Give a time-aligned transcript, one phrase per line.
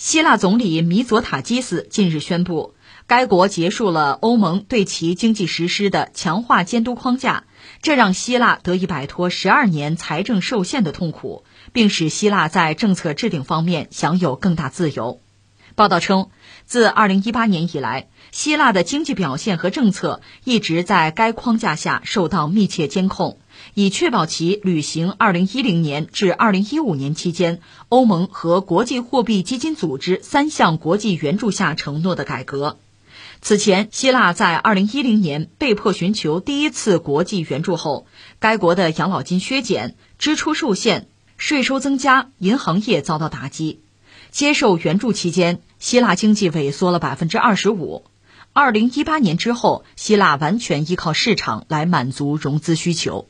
[0.00, 2.74] 希腊总理米佐塔基斯近日宣布，
[3.06, 7.44] 该国结束了欧盟对其经济实施的强化监督框架，
[7.82, 11.44] 这让希腊得以摆脱十二年财政受限的痛苦，
[11.74, 15.20] 并使希腊在政策制定方面享有更大自由。
[15.74, 16.30] 报道称，
[16.64, 23.38] 自二零一八年以来，希腊的经济表现和政策一直在该框架下受到密切监控。
[23.74, 32.78] 以确保其履行2010年至2015年期间欧盟和国际货币基金组织三项国际援助下承诺的改革。
[33.42, 38.06] 此前，希腊在2010年被迫寻求第一次国际援助后，
[38.38, 43.80] 该国的养老金削减、支出受限、税收增加，银行业遭到打击。
[44.30, 48.04] 接受援助期间，希腊经济萎缩了百分之二十五。
[48.52, 53.26] 2018年之后，希腊完全依靠市场来满足融资需求。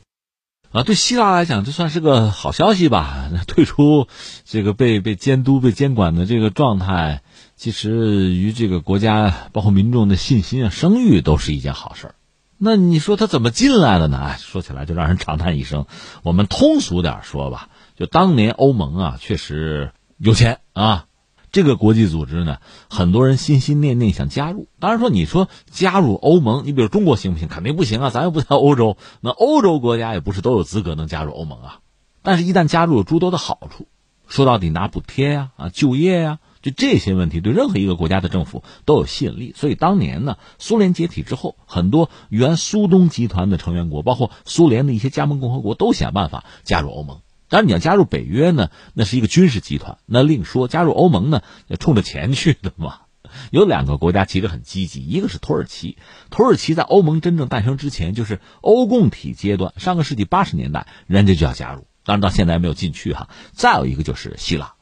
[0.71, 3.29] 啊，对希腊来讲，这算是个好消息吧？
[3.45, 4.07] 退出
[4.45, 7.23] 这个被被监督、被监管的这个状态，
[7.57, 12.15] 其实与这个国家包括民众的信心啊、声誉都是一件好事儿。
[12.57, 14.17] 那你说他怎么进来的呢？
[14.17, 15.87] 哎，说起来就让人长叹一声。
[16.23, 21.05] 我们通俗点说吧，就当年欧盟啊，确实有钱啊。
[21.51, 24.67] 这个国际组织呢，很多人心心念念想加入。
[24.79, 27.47] 当然说，你说加入欧盟，你比如中国行不行？
[27.47, 28.95] 肯定不行啊，咱又不在欧洲。
[29.19, 31.79] 那欧洲国家也不是都有资格能加入欧盟啊。
[32.21, 33.87] 但是，一旦加入，有诸多的好处。
[34.27, 39.53] 说到底，拿补贴呀、啊就业呀，就这些问题，对任何一个国家的政府都有吸引力。
[39.57, 47.19] 所以，当年呢，苏联解体之后，很多原苏东集团的成员国，包括苏联的一些加盟共和国，都想办法加入欧盟。
[47.51, 50.69] 当然，你要加入北约呢，那是一个军事集团，那另说。
[50.69, 53.01] 加入欧盟呢，要冲着钱去的嘛。
[53.49, 55.97] 有两个国家其实很积极，一个是土耳其。
[56.29, 63.27] 土耳其在欧盟真正诞生之前，就是欧共体阶段，上个世纪八十年代，人家就要加入，当然到现在还没有进去哈。
[63.51, 64.75] 再有一个就是希腊，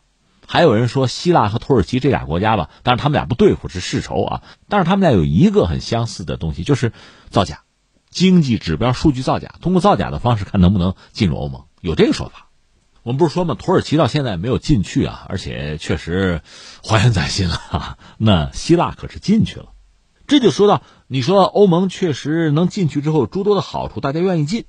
[0.45, 4.43] 还有人说希腊和土耳其这俩国家吧，但是他们俩不对付，是世仇啊。
[4.67, 6.93] 但是他们俩有一个很相似的东西，就是
[7.31, 7.63] 造假，
[8.11, 12.48] 经济指标数据造假，通过造假的方式看能不能进入欧盟，有这个说法。
[13.09, 16.43] 我们不是说嘛，土耳其到现在没有进去啊，而且确实
[16.87, 17.97] 怀恨在心了。
[18.19, 19.69] 那希腊可是进去了，
[20.27, 24.65] 这就说到，你说欧盟确实能进去之后，诸多的好处，大家愿意进，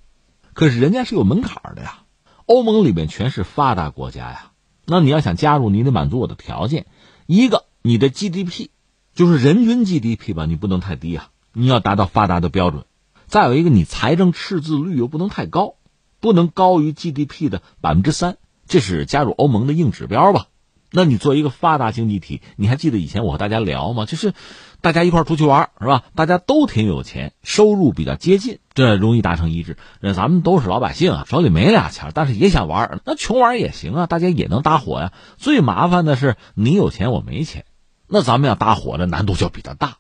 [0.55, 2.05] 可是人家是有门槛的呀。
[2.47, 4.53] 欧盟里面全是发达国家呀，
[4.87, 6.87] 那你要想加入，你得满足我的条件，
[7.27, 8.69] 一个你的 GDP，
[9.15, 12.87] 就是人均 GDP 吧，你不能太低啊，你要达到发达的标准。
[13.27, 15.75] 再有一个，你财政赤字率又不能太高。
[16.21, 18.37] 不能高于 GDP 的百分之三，
[18.69, 20.47] 这是加入欧盟的硬指标吧？
[20.93, 24.07] 那你作为一个发达经济体，你还记得以前我和大家聊吗？
[24.07, 24.35] 就是
[24.81, 26.03] 大家一块出去玩，是吧？
[26.17, 29.77] 大家都挺有钱，收入比较接近，这容易达成一致。
[30.01, 35.13] 那咱们都是老百姓啊，手里没俩钱，但是也想玩，那穷玩也行啊，大家也能搭伙呀。
[35.37, 37.67] 最麻烦的是你有钱我没钱，
[38.09, 39.99] 那咱们要搭伙的难度就比较大。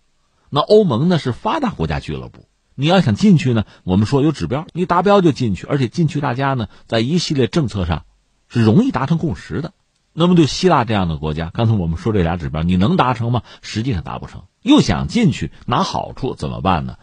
[0.48, 2.46] 那欧盟呢是发达国家俱乐部。
[2.80, 8.06] 你要想进去呢，我们说有指标，你达标就进去，而且进去大家呢在一系列政策上
[8.48, 9.74] 是容易达成共识的。
[10.14, 13.42] 那么对希腊这样的国家，刚才我们说这俩指标，你能达成吗？
[13.60, 14.44] 实际上达不成。
[14.62, 16.96] 又想进去拿好处怎么办呢？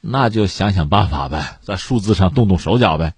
[0.00, 3.14] 那就想想办法呗，在数字上动动手脚呗。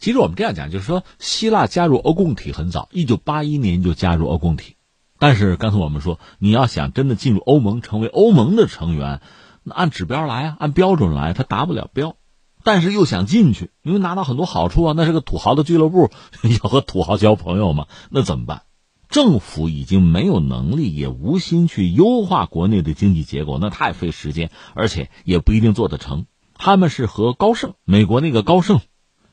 [0.00, 4.74] 其实我们这样讲，就是说希腊加入欧共体很早，一九八一年就加入欧共体，
[5.20, 9.20] 但是刚才我们说，你要想真的进入欧盟，成为欧盟的成员。
[9.64, 12.16] 那按指标来啊，按标准来，他达不了标，
[12.64, 14.94] 但是又想进去，因为拿到很多好处啊。
[14.96, 16.10] 那是个土豪的俱乐部，
[16.62, 18.62] 要和土豪交朋友嘛，那怎么办？
[19.08, 26.24] 政府已经没有能力，也无心去优化国内的经济结构，那太费时间，而且也不一定做得成。
[26.54, 28.80] 他们是和高盛，美国那个高盛，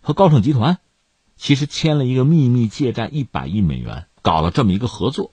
[0.02, 0.80] 和高盛集团，
[1.38, 5.32] 其实签了一个秘密借债一百亿美元，搞了这么一个合作。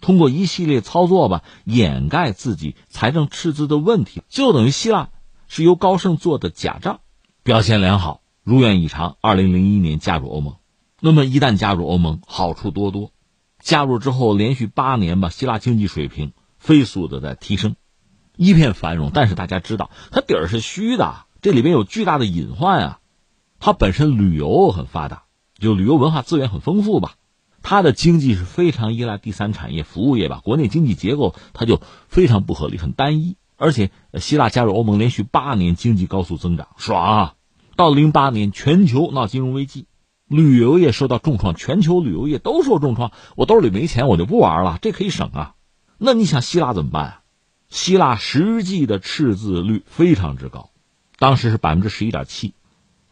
[0.00, 5.10] 通过一系列操作吧，掩盖自己财政赤字的问题，就等于希腊
[5.48, 7.00] 是由高盛做的假账，
[7.42, 9.16] 表现良好，如愿以偿。
[9.20, 10.54] 二零零一年加入欧盟，
[11.00, 13.12] 那么一旦加入欧盟，好处多多。
[13.60, 17.74] 加入之后，连续八年吧，希腊经济水平飞速的在提升，
[18.36, 19.10] 一片繁荣。
[19.12, 23.00] 但是大家知道，它底儿是虚的，这里边有巨大的隐患啊。
[23.58, 25.24] 它本身旅游很发达，
[25.58, 27.16] 就旅游文化资源很丰富吧。
[27.68, 30.40] 它的经济是非常依赖第三产业、服务业吧？
[30.42, 33.36] 国内经济结构它就非常不合理、很单一。
[33.58, 37.34] 而且希腊加入欧盟连续八年经济高速增长，爽啊！
[37.76, 39.86] 到零八年全球闹金融危机，
[40.28, 43.12] 旅游业受到重创，全球旅游业都受重创。
[43.36, 45.54] 我兜里没钱，我就不玩了，这可以省啊。
[45.98, 47.20] 那你想希腊怎么办啊？
[47.68, 50.70] 希腊实际的赤字率非常之高，
[51.18, 52.54] 当时是百分之十一点七，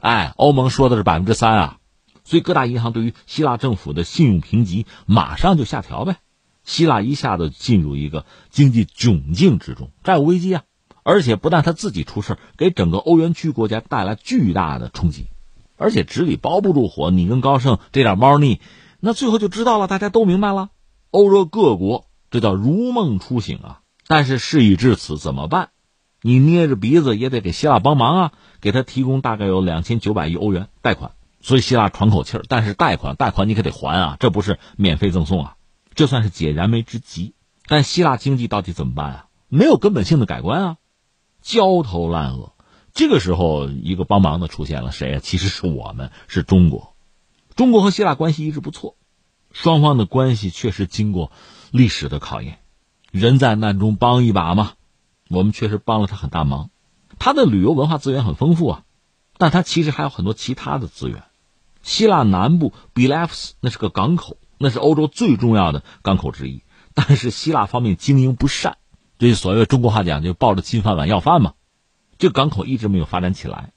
[0.00, 1.78] 哎，欧盟说的是百分之三啊。
[2.26, 6.16] 所以各大银行对于希腊政府的信用评级马上就下调呗，
[6.64, 10.64] 希腊一下子进入一个经济窘境之中，债务危机啊！
[11.04, 15.28] 而且不但他自己出事给整个欧元区国家带来巨大的冲击，
[15.76, 17.12] 而且纸里包不住火。
[17.12, 18.60] 你跟高盛这点猫腻，
[18.98, 20.70] 那最后就知道了，大家都明白了。
[21.12, 23.82] 欧洲各国这叫如梦初醒啊！
[24.08, 25.68] 但是事已至此，怎么办？
[26.22, 31.12] 你捏着鼻子也得给希腊帮忙啊，给他提供大概有两千九百亿欧元贷款。
[31.46, 35.56] 所以希腊喘口气儿，但是贷款贷款你可得还啊，这不是免费赠送啊，
[35.94, 37.34] 这算是解燃眉之急。
[37.68, 39.26] 但希腊经济到底怎么办啊？
[39.46, 40.76] 没有根本性的改观啊，
[41.42, 42.52] 焦头烂额。
[42.92, 45.20] 这个时候，一个帮忙的出现了，谁啊？
[45.22, 46.96] 其实是我们，是中国。
[47.54, 48.96] 中国和希腊关系一直不错，
[49.52, 51.30] 双方的关系确实经过
[51.70, 52.58] 历史的考验。
[53.12, 54.72] 人在难中帮一把嘛，
[55.28, 56.70] 我们确实帮了他很大忙。
[57.20, 58.82] 他的旅游文化资源很丰富啊，
[59.38, 61.22] 但他其实还有很多其他的资源。
[61.86, 66.64] 希腊南部比莱夫斯那是个港口，那是欧洲最重要的港口之一。
[66.94, 68.76] 但是希腊方面经营不善，
[69.20, 71.54] 这所谓中国话讲就抱着金饭碗要饭嘛。
[72.18, 73.72] 这港口一直没有发展起来。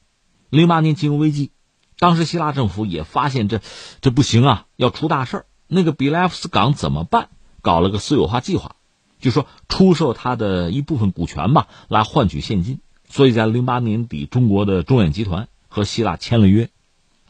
[0.49, 1.51] 零八年金融危机，
[1.99, 3.61] 当时希腊政府也发现这
[4.01, 7.29] 这不行啊，要出大事那个比莱夫斯港怎么办？
[7.61, 8.75] 搞了个私有化计划，
[9.19, 12.79] 就说出售它的一部分股权吧，来换取现金。
[13.07, 16.71] 所以在零八年底，中国的中远集团和希腊签了约。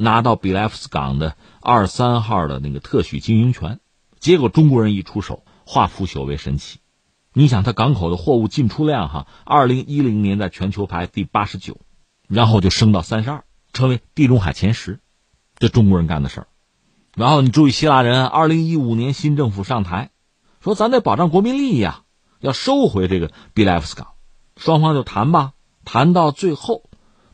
[0.02, 3.82] 拿到比莱夫斯港的二三号的那个特许经营权，
[4.18, 6.80] 结果中国人一出手，化腐朽为神奇。
[7.34, 11.82] 你想，他港口的货物进出量哈，二零一零年在全球排第八十九，
[12.30, 13.44] 然后就升到三十二，
[13.74, 15.02] 成为地中海前十，
[15.58, 16.48] 这中国人干的事儿。
[17.14, 20.12] 然后你注意，希腊人二零一五年新政府上台，
[20.62, 22.04] 说咱得保障国民利益啊，
[22.40, 24.08] 要收回这个比莱夫斯港，
[24.56, 25.52] 双方就谈吧，
[25.84, 26.84] 谈到最后，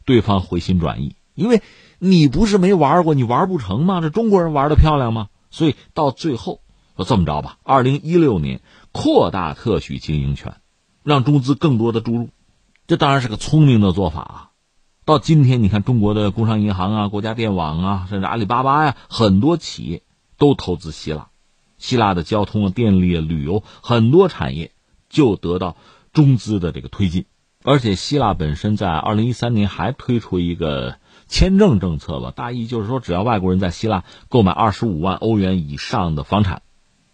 [0.03, 1.61] 对方回心转意，因为。
[1.99, 4.01] 你不是没玩过，你玩不成吗？
[4.01, 5.29] 这中国人玩的漂亮吗？
[5.49, 6.59] 所以到最后，
[6.97, 7.57] 就这么着吧。
[7.63, 8.59] 二零一六年
[8.91, 10.55] 扩大特许经营权，
[11.03, 12.29] 让中资更多的注入，
[12.87, 14.49] 这当然是个聪明的做法啊。
[15.05, 20.03] 到今天，你看中国的工商银行啊、国家电网啊，甚至阿里巴巴呀，很多企业
[20.37, 21.29] 都投资希腊，
[21.77, 24.71] 希腊的交通啊、电力啊、旅游很多产业
[25.07, 25.77] 就得到
[26.11, 27.25] 中资的这个推进，
[27.63, 30.97] 而且希腊本身在二零一三年还推出一个。
[31.27, 36.61] 签证政策吧，大意就是说，只要外国人在希腊购买二十五万欧元以上的房产，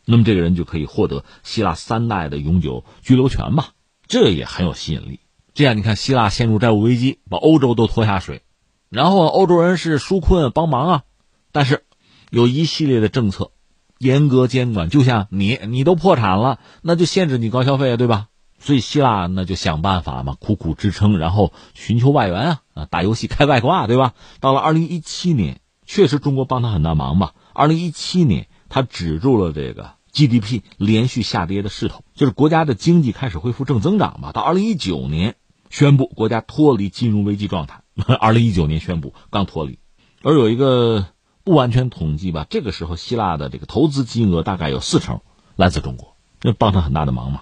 [0.05, 3.65] 那么这个人就可以获得希腊三代的永久居留权嘛。
[4.07, 5.19] 这也很有吸引力。
[5.53, 8.41] 这样你看，希腊陷入债务危机，把欧洲都拖下水，
[8.89, 11.03] 然后欧洲人是纾困帮忙啊，
[11.51, 11.83] 但是
[12.29, 13.51] 有一系列的政策
[13.97, 18.27] 严格监管，就像你你都破产了，那就限制你高消费啊，对吧？
[18.61, 24.13] 所以希腊那就想办法嘛，苦苦支撑，然后寻求外援啊啊，打游戏开外挂，对吧？
[24.39, 27.31] 到了二零一七年，确实中国帮他很大忙嘛。
[27.53, 34.31] 二零一七年，他止住了这个 GDP 连续下跌的势头，就是国家的经济开始恢复正增长嘛。
[34.31, 35.35] 到二零一九年，
[35.71, 37.81] 宣布国家脱离金融危机状态。
[38.19, 39.79] 二零一九年宣布刚脱离，
[40.21, 41.07] 而有一个
[41.43, 45.19] 不完全统计吧，这个时候希腊的这个投资金额大概有四成
[45.55, 47.41] 来自中国，这帮他很大的忙嘛。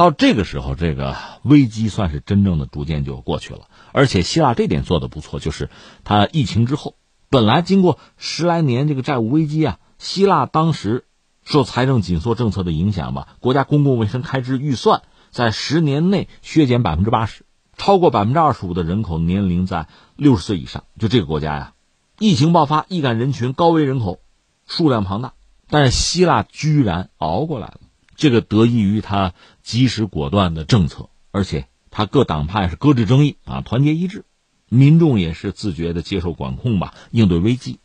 [0.00, 3.68] 到这个时候，这个危机算是真正的逐渐就过去了。
[3.92, 5.68] 而且希腊这点做的不错，就是
[6.04, 6.94] 它疫情之后，
[7.28, 11.04] 本来经过十来年这个债务危机啊，希腊当时
[11.44, 17.44] 受财政紧缩政策的影响吧，国家公共卫生开支预算在十年内削减百分之八十，
[17.76, 20.84] 超过百分之二十五的人口年龄在六十岁以上。
[20.98, 21.72] 就这个国家呀，
[22.18, 24.20] 疫情爆发，易感人群高危人口
[24.66, 25.34] 数量庞大，
[25.68, 27.80] 但是希腊居然熬过来了。
[28.16, 34.24] 这个得益于他及时果断的政策，而且他各党派是搁置争议啊，团结一致，
[34.68, 37.78] 民众也是自觉的接受管控吧，应对危机，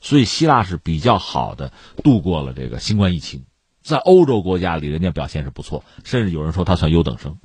[0.00, 1.72] 所以希腊是比较好的
[2.02, 3.44] 度过了这个新冠疫情，
[3.82, 7.38] 在欧洲国家里，人家表现是不错，甚至有人说他算优等生。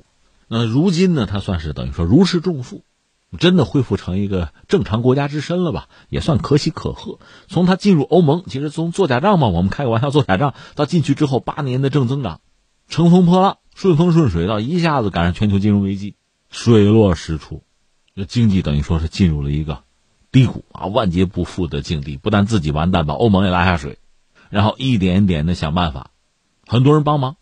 [0.48, 2.82] 那如今呢，他算是等于说如释重负。
[3.40, 5.88] 真的恢复成一个正常国家之身了吧？
[6.08, 7.18] 也算可喜可贺。
[7.48, 12.40] 从他进入欧盟，其实从做假账嘛，我们开个玩笑做假账，到进去之后八年的正增长，
[12.88, 16.14] 乘风破浪，顺风顺水，到一下子赶上全球金融危机，
[16.48, 17.62] 水落石出，
[18.14, 19.84] 这经济等于说是进入了一个
[20.32, 22.16] 低谷啊，万劫不复的境地。
[22.16, 23.98] 不但自己完蛋，把欧盟也拉下水，
[24.48, 26.10] 然后一点一点的想办法，
[26.66, 27.36] 很多人帮忙，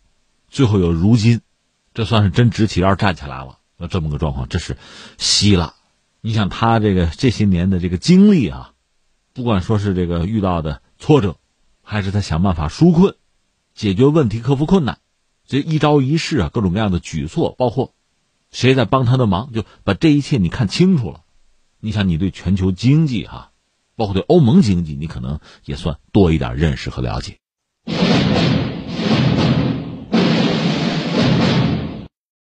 [0.49, 1.39] 最后有如今，
[1.93, 3.59] 这算是真直起腰站起来了。
[3.77, 4.75] 那这么个状况，这是
[5.17, 5.73] 希腊。
[6.19, 8.73] 你想他这个这些年的这个经历啊，
[9.31, 11.37] 不管说是这个遇到的挫折，
[11.81, 13.15] 还是他想办法纾困、
[13.73, 14.97] 解决问题、克服困难，
[15.47, 17.93] 这一招一式啊，各种各样的举措，包括
[18.51, 21.21] 谁在帮他的忙，就把这一切你看清楚了。
[21.79, 23.51] 你想，你对全球经济哈，
[23.95, 27.37] 包括对欧盟经济，你可能也算多一点认识和了解。